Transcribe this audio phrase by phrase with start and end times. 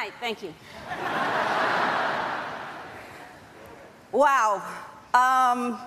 [0.00, 0.14] Night.
[0.18, 0.54] Thank you.
[4.12, 4.62] wow.
[5.12, 5.78] Um,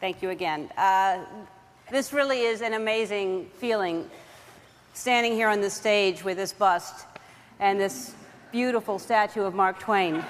[0.00, 0.70] thank you again.
[0.78, 1.26] Uh,
[1.90, 4.08] this really is an amazing feeling
[4.94, 7.04] standing here on the stage with this bust
[7.60, 8.14] and this
[8.50, 10.24] beautiful statue of Mark Twain.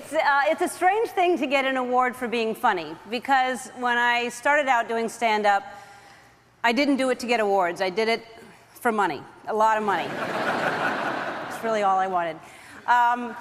[0.00, 3.98] It's, uh, it's a strange thing to get an award for being funny because when
[3.98, 5.62] I started out doing stand up,
[6.64, 7.82] I didn't do it to get awards.
[7.82, 8.24] I did it
[8.72, 10.08] for money, a lot of money.
[11.48, 12.38] It's really all I wanted.
[12.86, 13.36] Um,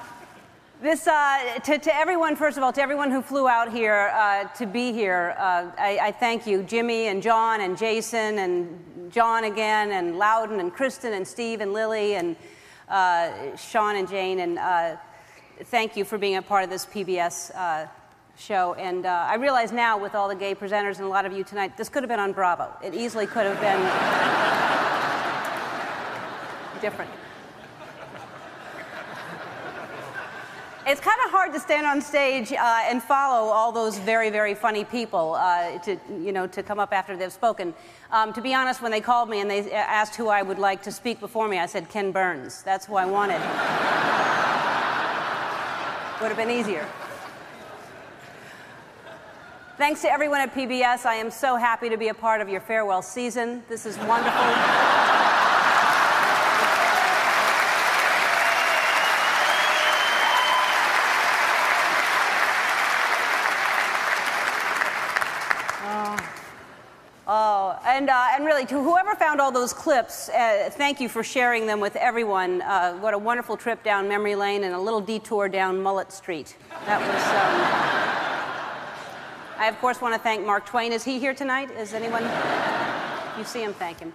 [0.81, 4.43] this, uh, to, to, everyone, first of all, to everyone who flew out here uh,
[4.57, 9.45] to be here, uh, I, I, thank you, Jimmy and John and Jason and John
[9.45, 12.35] again, and Loudon and Kristen and Steve and Lily and
[12.89, 14.97] uh, Sean and Jane and uh,
[15.65, 17.87] thank you for being a part of this PBS uh,
[18.37, 18.73] show.
[18.75, 21.43] And uh, I realize now, with all the gay presenters and a lot of you
[21.43, 22.71] tonight, this could have been on Bravo.
[22.83, 23.79] It easily could have been
[26.81, 27.11] different.
[30.87, 34.55] It's kind of hard to stand on stage uh, and follow all those very, very
[34.55, 37.75] funny people uh, to, you know, to come up after they've spoken.
[38.11, 40.81] Um, to be honest, when they called me and they asked who I would like
[40.83, 42.63] to speak before me, I said Ken Burns.
[42.63, 43.39] That's who I wanted.
[46.21, 46.85] Would have been easier.
[49.77, 51.05] Thanks to everyone at PBS.
[51.05, 53.63] I am so happy to be a part of your farewell season.
[53.69, 54.88] This is wonderful.
[67.99, 71.67] And, uh, and really, to whoever found all those clips, uh, thank you for sharing
[71.67, 72.61] them with everyone.
[72.61, 76.55] Uh, what a wonderful trip down memory lane and a little detour down Mullet Street.
[76.85, 77.23] That was.
[79.57, 79.65] Um...
[79.65, 80.93] I, of course, want to thank Mark Twain.
[80.93, 81.71] Is he here tonight?
[81.71, 82.23] Is anyone?
[83.37, 84.13] you see him, thank him.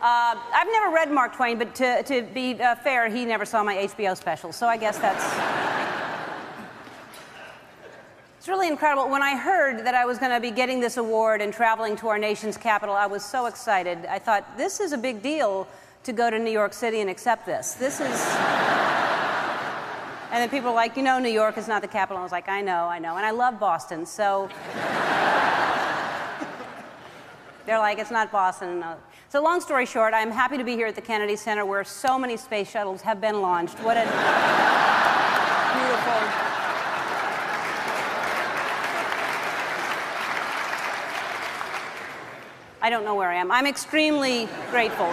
[0.00, 3.64] Uh, I've never read Mark Twain, but to, to be uh, fair, he never saw
[3.64, 5.63] my HBO special, so I guess that's.
[8.44, 9.08] It's really incredible.
[9.08, 12.08] When I heard that I was going to be getting this award and traveling to
[12.08, 14.04] our nation's capital, I was so excited.
[14.04, 15.66] I thought, this is a big deal
[16.02, 17.72] to go to New York City and accept this.
[17.72, 18.20] This is.
[20.30, 22.18] and then people were like, you know, New York is not the capital.
[22.18, 23.16] I was like, I know, I know.
[23.16, 24.50] And I love Boston, so.
[27.64, 28.82] They're like, it's not Boston.
[28.82, 28.96] Uh,
[29.30, 32.18] so, long story short, I'm happy to be here at the Kennedy Center where so
[32.18, 33.80] many space shuttles have been launched.
[33.80, 34.04] What a
[35.72, 36.33] beautiful.
[42.84, 43.50] I don't know where I am.
[43.50, 45.10] I'm extremely grateful.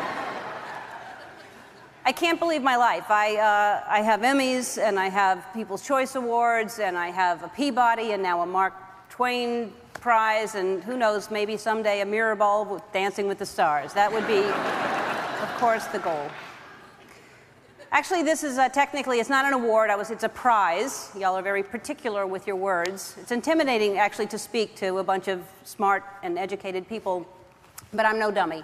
[2.03, 3.09] I can't believe my life.
[3.09, 7.47] I, uh, I have Emmys, and I have People's Choice Awards, and I have a
[7.47, 8.73] Peabody, and now a Mark
[9.09, 13.93] Twain Prize, and who knows, maybe someday a mirror ball with Dancing with the Stars.
[13.93, 16.29] That would be, of course, the goal.
[17.93, 21.09] Actually, this is uh, technically, it's not an award, I was, it's a prize.
[21.17, 23.15] Y'all are very particular with your words.
[23.21, 27.25] It's intimidating, actually, to speak to a bunch of smart and educated people
[27.93, 28.63] but I'm no dummy.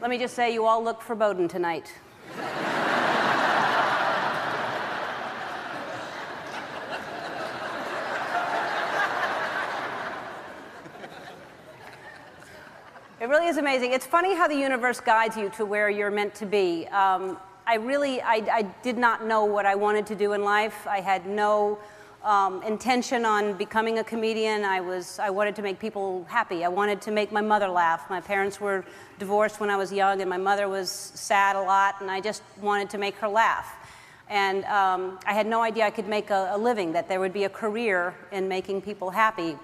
[0.00, 1.92] Let me just say, you all look foreboding tonight.
[13.18, 13.92] It really is amazing.
[13.92, 16.86] It's funny how the universe guides you to where you're meant to be.
[16.88, 20.86] Um, I really, I, I, did not know what I wanted to do in life.
[20.86, 21.78] I had no
[22.24, 24.64] um, intention on becoming a comedian.
[24.64, 26.64] I was I wanted to make people happy.
[26.64, 28.10] I wanted to make my mother laugh.
[28.10, 28.84] My parents were
[29.18, 32.42] divorced when I was young, and my mother was sad a lot, and I just
[32.60, 33.76] wanted to make her laugh.
[34.28, 37.32] And um, I had no idea I could make a, a living, that there would
[37.32, 39.56] be a career in making people happy.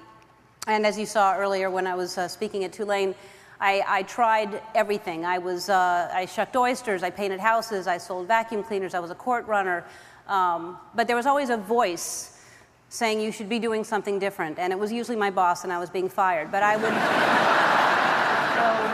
[0.69, 3.17] And as you saw earlier when I was uh, speaking at Tulane,
[3.61, 5.25] I, I, tried everything.
[5.25, 9.11] I was uh, I shucked oysters, I painted houses, I sold vacuum cleaners, I was
[9.11, 9.85] a court runner.
[10.29, 12.42] Um, but there was always a voice
[12.93, 14.59] saying you should be doing something different.
[14.59, 16.53] And it was usually my boss, and I was being fired.
[16.53, 16.93] But I would.
[18.53, 18.93] so,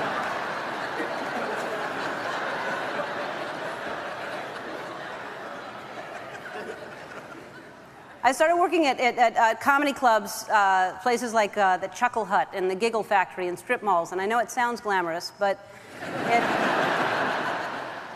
[8.23, 12.25] I started working at, at, at uh, comedy clubs, uh, places like uh, the Chuckle
[12.25, 14.13] Hut and the Giggle Factory and strip malls.
[14.13, 15.59] And I know it sounds glamorous, but
[16.03, 16.43] it,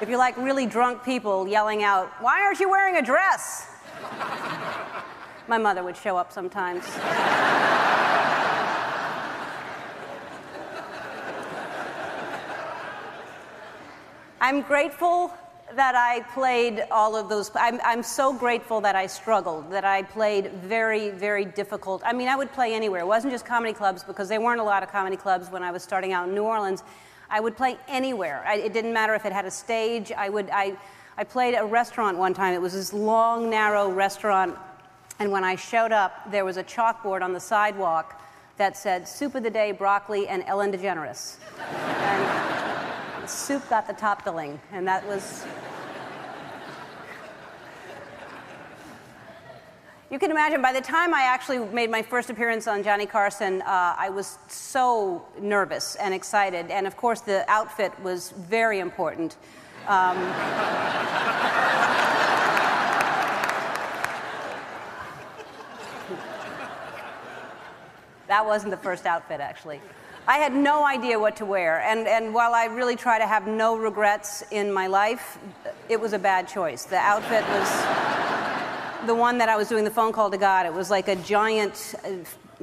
[0.01, 3.72] if you like really drunk people yelling out, Why aren't you wearing a dress?
[5.49, 6.85] My mother would show up sometimes.
[14.41, 15.33] I'm grateful
[15.75, 17.51] that I played all of those.
[17.55, 22.03] I'm, I'm so grateful that I struggled, that I played very, very difficult.
[22.05, 23.01] I mean, I would play anywhere.
[23.01, 25.71] It wasn't just comedy clubs because there weren't a lot of comedy clubs when I
[25.71, 26.83] was starting out in New Orleans.
[27.31, 28.45] I would play anywhere.
[28.47, 30.13] I, it didn't matter if it had a stage.
[30.13, 30.51] I would.
[30.51, 30.77] I,
[31.17, 32.53] I played a restaurant one time.
[32.53, 34.59] It was this long, narrow restaurant,
[35.19, 38.21] and when I showed up, there was a chalkboard on the sidewalk
[38.57, 44.25] that said "Soup of the Day, Broccoli, and Ellen DeGeneres." and soup got the top
[44.25, 45.45] billing, and that was
[50.13, 53.63] You can imagine by the time I actually made my first appearance on Johnny Carson,
[53.63, 56.71] uh, I was so nervous and excited.
[56.71, 59.39] And of course, the outfit was very important.
[59.89, 60.19] Um,
[68.33, 69.79] that wasn't the first outfit, actually.
[70.27, 71.83] I had no idea what to wear.
[71.83, 75.39] And, and while I really try to have no regrets in my life,
[75.91, 76.85] it was a bad choice.
[76.85, 80.73] The outfit was the one that I was doing the phone call to God, it
[80.73, 82.09] was like a giant, uh,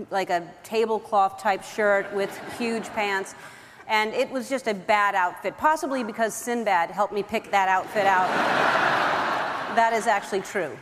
[0.09, 3.35] like a tablecloth type shirt with huge pants.
[3.87, 8.07] And it was just a bad outfit, possibly because Sinbad helped me pick that outfit
[8.07, 8.27] out.
[9.75, 10.75] that is actually true.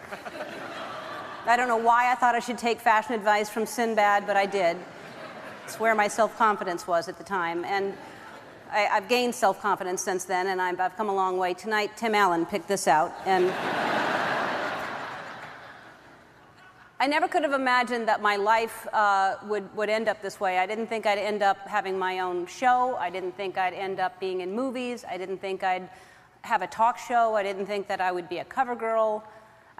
[1.47, 4.45] I don't know why I thought I should take fashion advice from Sinbad, but I
[4.45, 4.75] did.
[5.63, 7.63] It's where my self confidence was at the time.
[7.63, 7.93] And
[8.69, 11.53] I, have gained self confidence since then, and I've, I've come a long way.
[11.53, 13.15] Tonight, Tim Allen picked this out.
[13.25, 13.53] And.
[16.99, 20.57] I never could have imagined that my life uh, would, would end up this way.
[20.57, 22.97] I didn't think I'd end up having my own show.
[22.99, 25.05] I didn't think I'd end up being in movies.
[25.07, 25.87] I didn't think I'd
[26.41, 27.35] have a talk show.
[27.35, 29.23] I didn't think that I would be a cover girl.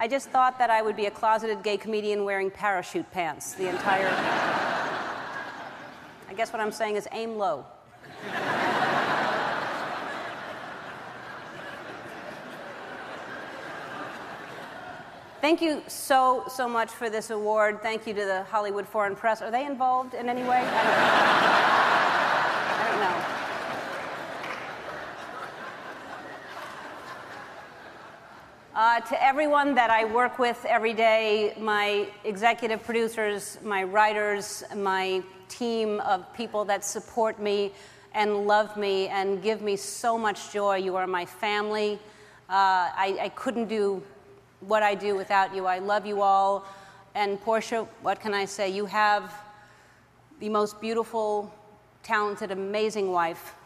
[0.00, 3.68] I just thought that I would be a closeted gay comedian wearing parachute pants the
[3.68, 4.08] entire.
[6.28, 7.64] I guess what I'm saying is aim low.
[15.40, 17.82] Thank you so, so much for this award.
[17.82, 19.42] Thank you to the Hollywood Foreign Press.
[19.42, 20.58] Are they involved in any way?
[20.58, 20.94] I don't,
[22.78, 23.37] I don't know.
[28.78, 35.20] Uh, to everyone that I work with every day, my executive producers, my writers, my
[35.48, 37.72] team of people that support me
[38.14, 40.76] and love me and give me so much joy.
[40.76, 41.98] You are my family.
[42.48, 44.00] Uh, I, I couldn't do
[44.60, 45.66] what I do without you.
[45.66, 46.64] I love you all.
[47.16, 48.68] And Portia, what can I say?
[48.68, 49.34] You have
[50.38, 51.52] the most beautiful,
[52.04, 53.56] talented, amazing wife.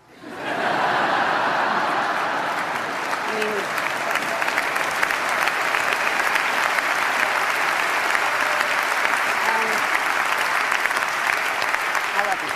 [3.34, 3.82] I mean,
[9.42, 9.68] um,
[12.14, 12.52] I love you.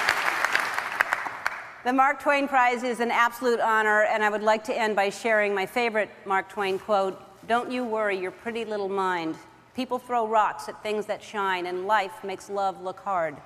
[1.86, 5.08] The Mark Twain Prize is an absolute honor, and I would like to end by
[5.08, 9.36] sharing my favorite Mark Twain quote don't you worry your pretty little mind.
[9.76, 13.36] People throw rocks at things that shine, and life makes love look hard.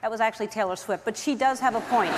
[0.00, 2.14] That was actually Taylor Swift, but she does have a point.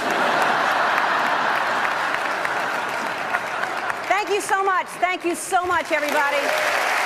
[4.07, 4.87] Thank you so much.
[5.01, 6.98] Thank you so much, everybody.